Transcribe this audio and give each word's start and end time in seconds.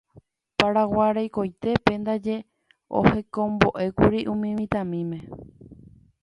Paraguái 0.57 1.11
rekoitépe 1.17 1.93
ndaje 2.01 2.35
ohekombo'ékuri 2.99 4.19
umi 4.33 4.49
mitãmíme. 4.59 5.19